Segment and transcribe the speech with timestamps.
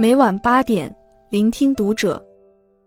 [0.00, 0.94] 每晚八点，
[1.28, 2.24] 聆听读者。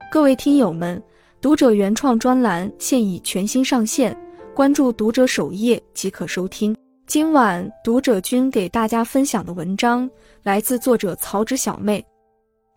[0.09, 1.03] 各位听友们，
[1.41, 4.17] 读者原创专栏现已全新上线，
[4.55, 6.73] 关注读者首页即可收听。
[7.07, 10.09] 今晚读者君给大家分享的文章
[10.41, 12.01] 来自作者曹植小妹。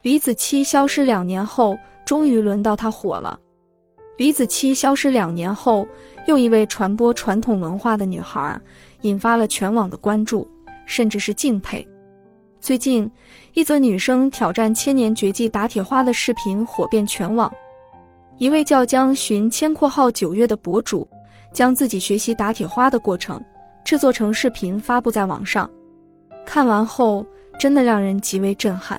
[0.02, 3.38] 李子柒消失两年后，终于轮到她火了。
[4.16, 5.86] 李子柒消失两年后，
[6.26, 8.60] 又一位传播传统文化的女孩，
[9.02, 10.44] 引发了全网的关注，
[10.86, 11.86] 甚至是敬佩。
[12.64, 13.10] 最近，
[13.52, 17.52] 一则女生挑战千年绝技打铁花的视频火遍全网。
[18.38, 21.06] 一位叫江寻千（括号九月）的博主，
[21.52, 23.38] 将自己学习打铁花的过程
[23.84, 25.70] 制作成视频发布在网上。
[26.46, 27.22] 看完后，
[27.60, 28.98] 真的让人极为震撼。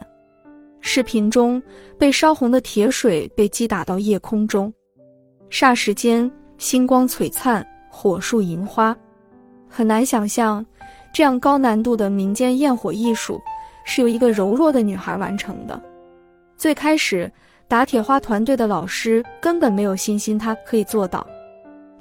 [0.79, 1.59] 视频中，
[1.97, 4.71] 被烧红的铁水被击打到夜空中，
[5.49, 8.95] 霎时间星光璀璨，火树银花。
[9.67, 10.63] 很难想象，
[11.11, 13.41] 这样高难度的民间焰火艺术。
[13.85, 15.81] 是由一个柔弱的女孩完成的。
[16.57, 17.31] 最开始，
[17.67, 21.25] 打铁花团队的老师根本没有信心她可以做到。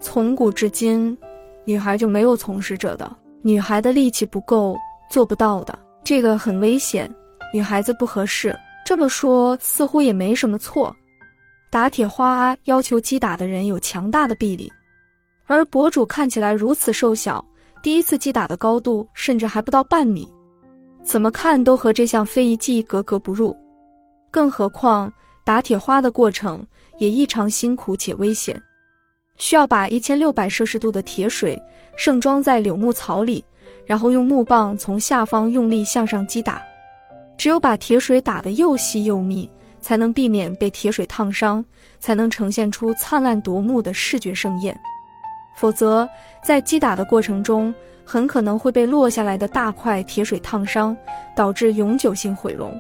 [0.01, 1.17] 从古至今，
[1.65, 3.11] 女孩就没有从事者的。
[3.43, 4.77] 女孩的力气不够，
[5.11, 5.79] 做不到的。
[6.03, 7.09] 这个很危险，
[7.53, 8.55] 女孩子不合适。
[8.85, 10.95] 这么说似乎也没什么错。
[11.71, 14.71] 打铁花要求击打的人有强大的臂力，
[15.47, 17.45] 而博主看起来如此瘦小，
[17.83, 20.31] 第一次击打的高度甚至还不到半米。
[21.05, 23.55] 怎么看都和这项非遗技艺格格不入，
[24.31, 25.13] 更何况
[25.45, 26.67] 打铁花的过程
[26.99, 28.61] 也异常辛苦且危险，
[29.37, 31.61] 需要把一千六百摄氏度的铁水
[31.95, 33.45] 盛装在柳木槽里，
[33.85, 36.63] 然后用木棒从下方用力向上击打，
[37.37, 39.49] 只有把铁水打得又细又密，
[39.81, 41.63] 才能避免被铁水烫伤，
[42.01, 44.75] 才能呈现出灿烂夺目的视觉盛宴，
[45.57, 46.09] 否则
[46.43, 47.75] 在击打的过程中。
[48.07, 50.95] 很可能会被落下来的大块铁水烫伤，
[51.35, 52.79] 导致永久性毁容。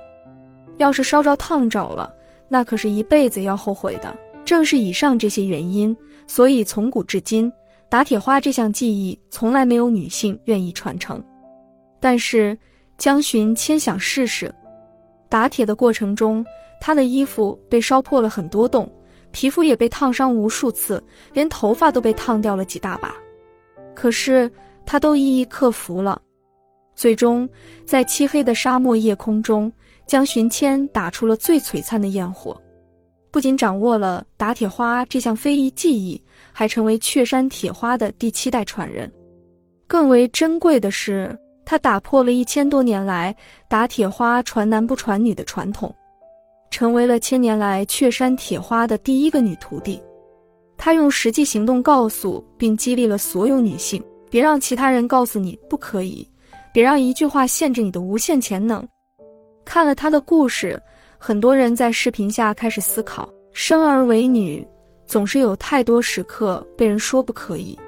[0.77, 2.12] 要是烧着烫着了，
[2.47, 4.14] 那可是一辈子要后悔的。
[4.45, 5.96] 正是以上这些原因，
[6.27, 7.51] 所以从古至今，
[7.89, 11.24] 打铁花这项技艺从来没有女性愿意传承。
[11.98, 12.57] 但是
[12.98, 14.55] 江寻千想试试，
[15.30, 16.45] 打铁的过程中，
[16.83, 18.86] 她的衣服被烧破了很多洞，
[19.34, 21.02] 皮肤也被烫伤无数次，
[21.34, 23.14] 连头发都被烫掉了几大把。
[23.95, 24.50] 可是。
[24.86, 26.20] 他都一一克服了，
[26.95, 27.48] 最终
[27.86, 29.72] 在漆黑的沙漠夜空中，
[30.06, 32.55] 江寻千打出了最璀璨的焰火。
[33.30, 36.22] 不仅掌握了打铁花这项非遗技艺，
[36.52, 39.11] 还成为雀山铁花的第七代传人。
[39.86, 41.34] 更为珍贵的是，
[41.64, 43.34] 他打破了一千多年来
[43.70, 45.96] 打铁花传男不传女的传统，
[46.74, 50.02] 成为了千年来雀山铁花的第一个女徒弟。
[50.77, 54.02] 她用实际行动告诉并激励了所有女性。
[54.29, 56.29] 别让其他人告诉你不可以，
[56.73, 58.84] 别让一句话限制你的无限潜能。
[59.64, 60.77] 看了她的故事，
[61.17, 64.67] 很多人在视频下开始思考：生而为女，
[65.07, 67.79] 总是有太多时刻被人说不可以，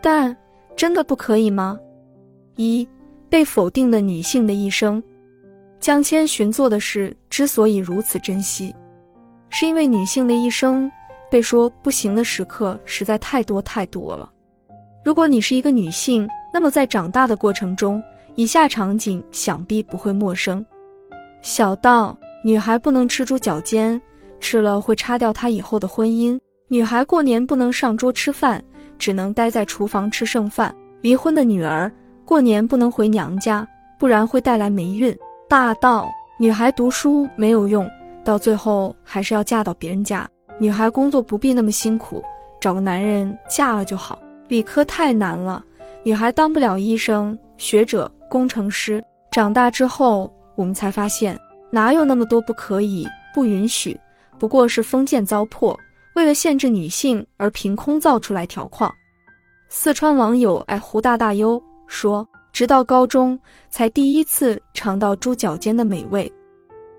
[0.00, 0.36] 但
[0.76, 1.76] 真的不可以吗？
[2.54, 2.86] 一
[3.28, 5.02] 被否定的女性的一生，
[5.82, 8.72] 江千寻做的事之所以如此珍惜，
[9.50, 10.88] 是因为女性的一生
[11.28, 14.30] 被说不行的时刻实在太多太多了。
[15.04, 18.00] 如果你是一个女性，那么在长大的过程中，
[18.36, 20.64] 以下场景想必不会陌生：
[21.42, 24.00] 小到女孩不能吃猪脚尖，
[24.38, 26.38] 吃了会擦掉她以后的婚姻；
[26.68, 28.62] 女孩过年不能上桌吃饭，
[29.00, 31.90] 只能待在厨房吃剩饭；离婚的女儿
[32.24, 33.66] 过年不能回娘家，
[33.98, 35.12] 不然会带来霉运；
[35.52, 37.86] 大到女孩读书没有用，
[38.24, 40.26] 到最后还是要嫁到别人家；
[40.58, 42.24] 女孩工作不必那么辛苦，
[42.58, 44.18] 找个男人嫁了就好。
[44.48, 45.62] 理科太难了，
[46.04, 49.04] 女孩当不了医生、学者、工程师。
[49.30, 51.38] 长大之后，我们才发现，
[51.70, 54.00] 哪有那么多不可以、不允许？
[54.38, 55.76] 不过是封建糟粕，
[56.14, 58.90] 为了限制女性而凭空造出来条框。
[59.68, 63.38] 四川网友哎胡大大优说：“直到高中
[63.70, 66.30] 才第一次尝到猪脚尖的美味，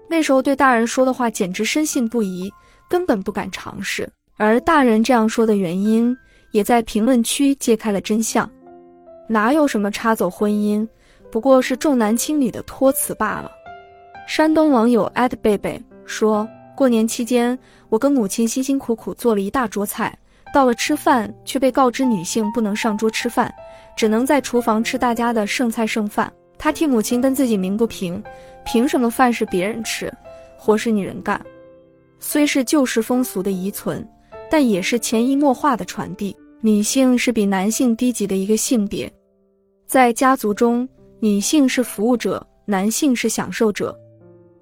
[0.09, 2.51] 那时候对大人说的话简直深信不疑，
[2.89, 4.09] 根本不敢尝试。
[4.37, 6.15] 而大人这样说的原因。”
[6.53, 8.47] 也在评论区揭开了真相，
[9.27, 10.87] 哪有什么插走婚姻，
[11.31, 13.49] 不过是重男轻女的托词罢了。
[14.27, 16.47] 山东网友艾特贝贝说，
[16.77, 17.57] 过年期间，
[17.89, 20.15] 我跟母亲辛辛苦苦做了一大桌菜，
[20.53, 23.51] 到了吃饭却被告知女性不能上桌吃饭，
[23.97, 26.31] 只能在厨房吃大家的剩菜剩饭。
[26.59, 28.23] 他替母亲跟自己鸣不平，
[28.63, 30.13] 凭什么饭是别人吃，
[30.55, 31.43] 活是女人干？
[32.19, 34.07] 虽是旧时风俗的遗存，
[34.49, 36.33] 但也是潜移默化的传递。
[36.61, 39.11] 女性是比男性低级的一个性别，
[39.85, 40.87] 在家族中，
[41.19, 43.93] 女性是服务者，男性是享受者。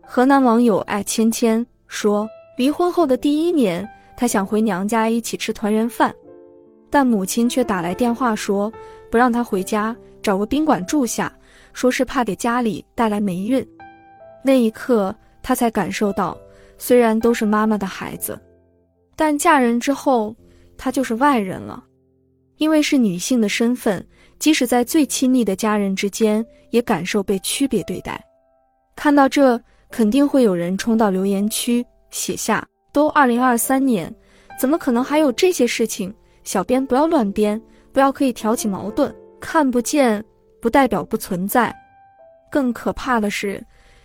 [0.02, 2.28] 河南网友爱芊芊说，
[2.58, 3.88] 离婚后的第一年，
[4.22, 6.14] 她想回娘家一起吃团圆饭，
[6.92, 8.72] 但母亲却打来电话说
[9.10, 11.36] 不让她回家，找个宾馆住下，
[11.74, 13.68] 说是怕给家里带来霉运。
[14.46, 16.38] 那一刻，她才感受到，
[16.78, 18.40] 虽然都是妈妈的孩子，
[19.16, 20.36] 但嫁人之后，
[20.78, 21.84] 她就是外人了。
[22.58, 24.08] 因为是女性的身份，
[24.38, 28.24] 即使在最亲密的家人之间，也感受被区别对待。
[28.96, 29.60] 看到这，
[29.90, 34.14] 肯定会有人冲到留言区写下：“都二零二三年，
[34.60, 36.14] 怎么可能还有这些事情？
[36.44, 37.62] 小编不要乱编，
[37.92, 39.14] 不要可以挑起矛盾。
[39.40, 40.24] 看不见
[40.62, 41.76] 不代表不存在。
[42.52, 43.64] 更可怕的是，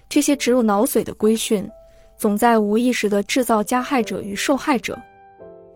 [0.08, 1.68] 这些植入脑髓的规训，
[2.16, 4.98] 总在无意识地制造加害者与受害者。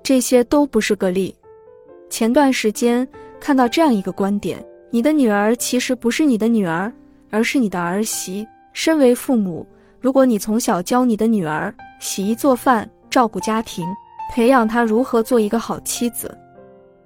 [0.03, 1.35] 这些都不是个例。”
[2.09, 3.07] 前段时间
[3.39, 6.93] 看到这样一个观点：你的女儿其实不是你的女儿，
[7.31, 8.47] 而是你的儿媳。
[8.73, 9.67] 身为父母，
[10.01, 13.87] 如果你从小教你的女儿洗衣做饭、照顾家庭，
[14.33, 16.37] 培养她如何做一个好妻子，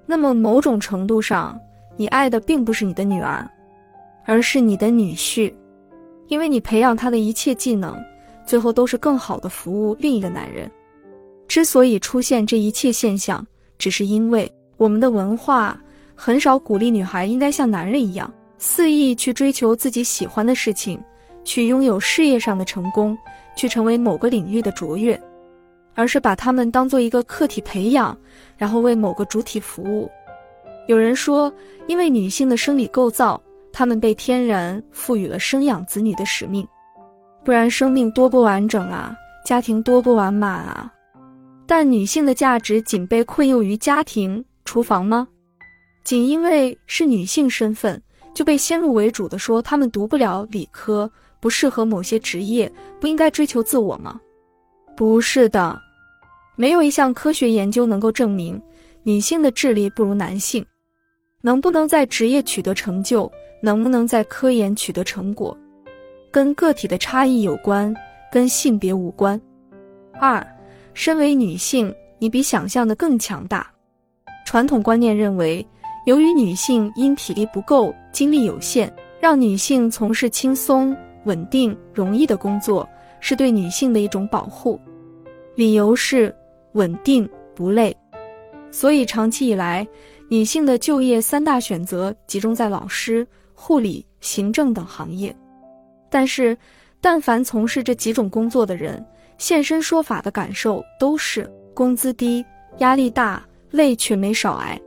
[0.06, 1.58] 那么某种程度上，
[1.96, 3.48] 你爱的并不是你的女儿，
[4.24, 5.52] 而是你的女婿，
[6.28, 7.96] 因为你培养他的一切技能，
[8.46, 10.70] 最后都是更好的服务另一个男人。
[11.48, 13.44] 之所以出现这一切现象，
[13.78, 14.50] 只是因为。
[14.76, 15.80] 我们的文化
[16.16, 21.00] 很少鼓励女孩应该像男人一样肆意去追求自己喜欢的事情，
[21.44, 23.16] 去拥有事业上的成功，
[23.54, 25.18] 去成为某个领域的卓越，
[25.94, 28.16] 而是把她们当做一个客体培养，
[28.56, 30.10] 然后为某个主体服务。
[30.86, 31.52] 有人说，
[31.86, 33.40] 因为女性的生理构造，
[33.72, 36.66] 她们被天然赋予了生养子女的使命，
[37.44, 39.14] 不然生命多不完整啊，
[39.44, 40.92] 家庭多不完满啊。
[41.66, 44.44] 但女性的价值仅被困囿于家庭。
[44.66, 45.28] 厨房吗？
[46.04, 48.02] 仅因为是女性身份，
[48.32, 54.18] 就被先入为主的说她们读不了理科，不适合某些职业，不应该追求自我吗？
[54.96, 55.80] 不是的，
[56.56, 58.60] 没有一项科学研究能够证明
[59.02, 60.64] 女性的智力不如男性。
[61.42, 63.30] 能不能在职业取得成就，
[63.60, 65.56] 能不能在科研取得成果，
[66.30, 67.94] 跟个体的差异有关，
[68.32, 69.38] 跟性别无关。
[70.18, 70.46] 二，
[70.94, 73.70] 身为女性，你比想象的更强大。
[74.46, 75.66] 传统观念认为，
[76.06, 82.88] 由于女性因体力不够、精力有限，让女性从事轻松、稳定、容易的工作，
[83.24, 84.78] 是对女性的一种保护。
[85.54, 86.34] 理由是
[86.72, 87.96] 稳定不累。
[88.70, 89.86] 所以长期以来，
[90.28, 95.34] 女性的就业三大选择集中在老师、护理、行政等行业。
[96.10, 96.54] 但是，
[97.00, 99.02] 但凡从事这几种工作的人，
[99.38, 102.44] 现身说法的感受都是工资低、
[102.80, 103.42] 压力大。
[103.70, 104.80] 累却没少挨，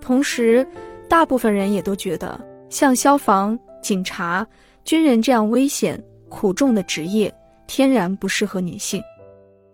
[0.00, 0.66] 同时，
[1.08, 4.44] 大部分人也都觉得，像消防、警察、
[4.84, 7.32] 军人这样危险苦重的职业，
[7.68, 9.00] 天然不适合女性。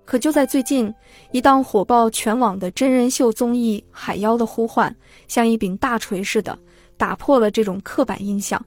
[0.04, 0.94] 可就在最近，
[1.30, 4.90] 一档火爆全网的真人秀综艺《海妖的呼唤》，
[5.28, 6.58] 像一柄大锤似的，
[6.98, 8.62] 打破了这种刻板印象。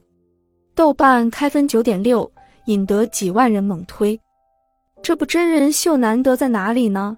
[0.74, 2.28] 豆瓣开分九点六，
[2.66, 4.20] 引得几万人猛推。
[5.00, 7.16] 这部真人秀难得在哪里呢？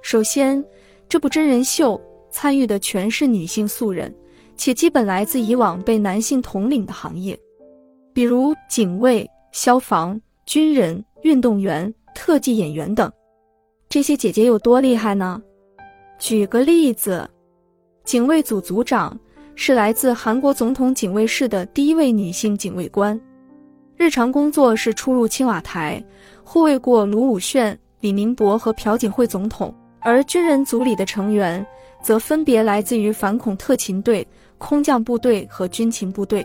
[0.00, 0.64] 首先。
[1.08, 2.00] 这部真人秀
[2.30, 4.14] 参与的全是女性素人，
[4.56, 7.38] 且基本来自以往被男性统领的行业，
[8.14, 13.10] 比如警卫、消防、军人、运动员、特技演员等。
[13.88, 15.40] 这些姐姐有多厉害呢？
[16.18, 17.28] 举个例子，
[18.04, 19.18] 警卫组组长
[19.54, 23.18] 是来自韩国总统警卫室的第一位女性警卫官，
[23.96, 26.02] 日常工作是出入青瓦台，
[26.42, 29.74] 护卫过卢武铉、李明博和朴槿惠总统。
[30.00, 31.64] 而军人组里的成员
[32.02, 34.26] 则分别来自于反恐特勤队、
[34.58, 36.44] 空降部队和军情部队。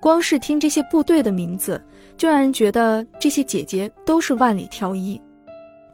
[0.00, 1.82] 光是听这些部队的名字，
[2.16, 5.20] 就让人觉得这些姐姐都是万里挑一。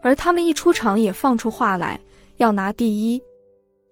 [0.02, 1.98] 而她们一出场也放出话来，
[2.36, 3.22] 要拿第一。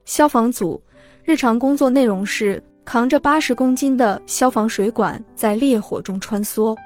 [0.04, 0.82] 消防组
[1.24, 6.76] 日常工作内容是扛着八十公斤的消防水管在烈火中穿梭，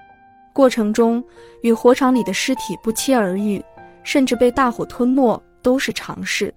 [0.53, 1.23] 过程中
[1.63, 3.63] 与火场里的尸体不期而遇，
[4.03, 5.43] 甚至被大火吞没。
[5.63, 6.55] 都是常事，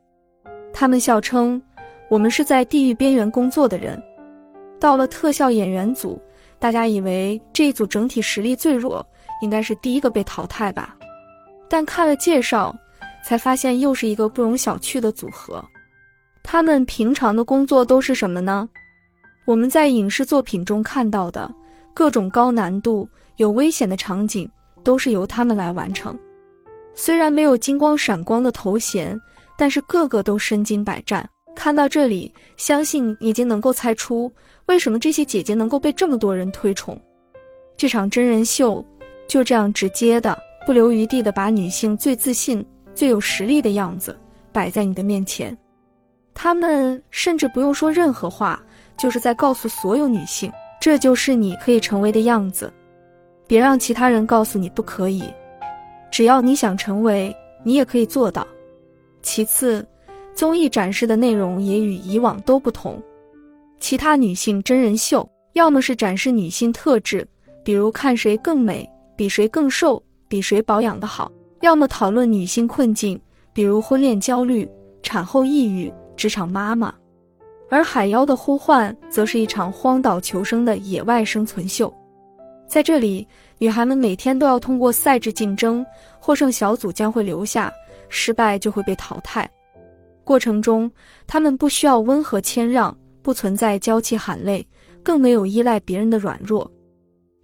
[0.72, 1.60] 他们笑称
[2.12, 4.00] 我们是在地狱边缘工作的人。
[4.80, 6.22] 到了特效演员组，
[6.60, 9.06] 大家以为这一组整体实力最弱，
[9.42, 10.96] 应该是第一个被淘汰吧？
[11.70, 12.76] 但看了介绍，
[13.24, 15.64] 才发现又是一个不容小觑的组合。
[16.44, 18.68] 他们平常的工作都是什么呢？
[19.46, 21.50] 我们在影视作品中看到的
[21.94, 24.50] 各种高难度、有危险的场景，
[24.84, 26.18] 都是由他们来完成。
[26.94, 29.20] 虽然没有金光闪光的头衔，
[29.58, 31.28] 但是个个都身经百战。
[31.56, 34.32] 看到这里，相信已经能够猜出
[34.70, 36.96] 为什么这些姐姐能够被这么多人推崇。
[37.76, 38.86] 这场真人秀
[39.28, 44.16] 就这样直接的、不留余地的把女性最自信、最有实力的样子
[44.52, 45.58] 摆在你的面前。
[46.36, 48.64] 他们甚至不用说任何话，
[48.96, 52.72] 就是在告诉所有女性，这就是你可以成为的样子。
[53.48, 55.24] 别让其他人告诉你不可以，
[56.12, 58.46] 只要你想成为，你也可以做到。
[59.24, 59.84] 其次，
[60.36, 63.02] 综艺展示的内容也与以往都不同。
[63.80, 67.28] 其他女性真人秀要么是展示女性特质，
[67.64, 71.32] 比如看谁更美，比谁更瘦，比谁保养的好；
[71.62, 73.20] 要么讨论女性困境，
[73.54, 74.70] 比如婚恋焦虑、
[75.02, 76.94] 产后抑郁、职场妈妈。
[77.70, 81.94] 而《海妖的呼唤》则是一场荒岛求生的野外生存秀，
[82.68, 83.28] 在这里，
[83.60, 85.86] 女孩们每天都要通过赛制竞争，
[86.20, 87.72] 获胜小组将会留下，
[88.10, 89.50] 失败就会被淘汰。
[90.24, 90.92] 过程中，
[91.28, 92.96] 她们不需要温和谦让。
[93.22, 94.66] 不存在娇气喊累，
[95.04, 96.70] 更没有依赖别人的软弱。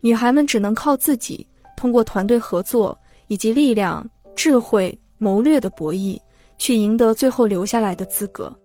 [0.02, 6.20] 女孩们只能靠自己，通过团队合作以及力量、智慧、谋略的博弈，
[6.58, 8.56] 去赢得最后留下来的资格。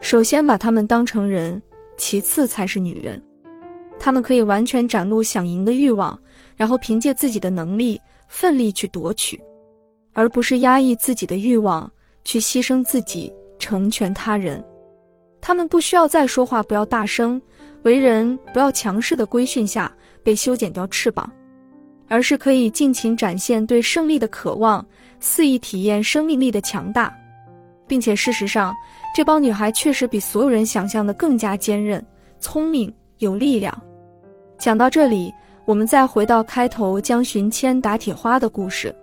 [0.00, 1.62] 首先把她们当成人，
[1.96, 3.22] 其次才是女人。
[3.98, 6.18] 她们可以完全展露想赢的欲望，
[6.56, 9.40] 然后凭借自己的能力奋力去夺取，
[10.12, 11.90] 而不是压抑自己的欲望，
[12.24, 14.62] 去牺牲自己成全他人。
[15.46, 17.38] 他们不需要在说话不要大声、
[17.82, 21.30] 为人不要强势的规训下被修剪掉翅膀，
[22.08, 24.82] 而是可以尽情展现对胜利的渴望，
[25.20, 27.14] 肆意体验生命力的强大，
[27.86, 28.74] 并且事实上，
[29.14, 32.02] 这帮女孩确实比所有人想象的更加坚韧、
[32.40, 33.78] 聪明、有力量。
[34.56, 35.30] 讲到这里，
[35.66, 38.96] 我们再回到开头江寻千打铁花的故事，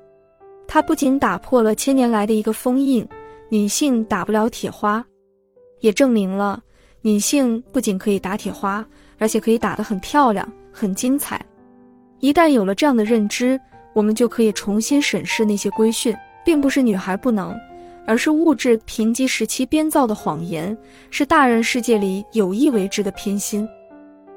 [0.68, 3.08] 它不仅打破了千年来的一个封印：
[3.50, 5.06] 女性打不了铁花。
[5.82, 6.62] 也证明了
[7.02, 8.86] 女性不仅可以打铁花，
[9.20, 11.44] 而且可以打得很漂亮、很精彩。
[12.20, 13.60] 一旦有了这样的认知，
[13.94, 17.60] 我们就可以重新审视那些规训，并不是女孩不能，
[18.06, 20.78] 而是物质贫瘠时期编造的谎言，
[21.10, 23.68] 是大人世界里有意为之的偏心。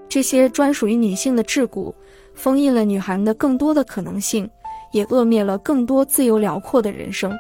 [0.08, 1.92] 这些专属于女性的桎梏，
[2.34, 4.48] 封印了女孩们的更多的可能性，
[4.92, 7.36] 也扼灭了更多自由辽阔的人生。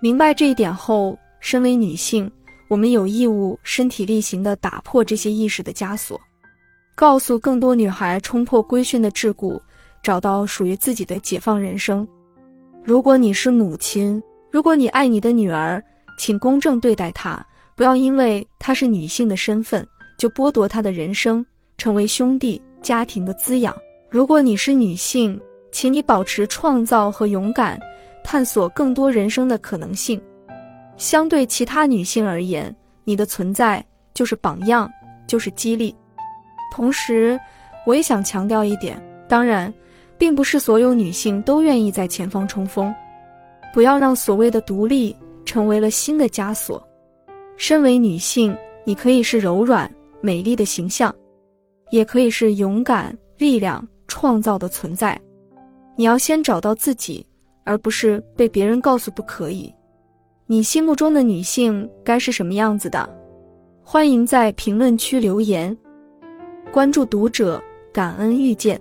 [0.00, 2.30] 明白这一点后，身为女性。
[2.68, 6.20] 我们有义务身体力行地打破这些意识的枷锁，
[6.94, 9.58] 告诉更多女孩冲破规训的桎梏，
[10.02, 12.06] 找到属于自己的解放人生。
[12.84, 15.82] 如果你是母亲，如果你爱你的女儿，
[16.18, 17.44] 请公正对待她，
[17.74, 19.86] 不要因为她是女性的身份
[20.18, 21.44] 就剥夺她的人生，
[21.78, 23.74] 成为兄弟家庭的滋养。
[24.10, 25.40] 如果你是女性，
[25.72, 27.78] 请你保持创造和勇敢，
[28.22, 30.20] 探索更多人生的可能性。
[30.98, 32.74] 相对其他女性而言，
[33.04, 34.90] 你的存在就是榜样，
[35.26, 35.94] 就是激励。
[36.72, 37.38] 同时，
[37.86, 39.72] 我也想强调一点：当然，
[40.18, 42.92] 并不是所有女性都愿意在前方冲锋。
[43.72, 45.14] 不要让所谓的独立
[45.44, 46.84] 成为了新的枷锁。
[47.56, 49.88] 身为女性，你可以是柔软、
[50.20, 51.14] 美丽的形象，
[51.90, 55.18] 也可以是勇敢、力量、创造的存在。
[55.94, 57.24] 你要先找到自己，
[57.64, 59.72] 而不是被别人告诉不可以。
[60.50, 63.06] 你心目中的女性该是什么样子的？
[63.82, 65.76] 欢迎在评论区留言。
[66.72, 67.62] 关注读者，
[67.92, 68.80] 感恩遇见。